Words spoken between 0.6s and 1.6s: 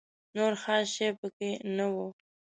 خاص شی په کې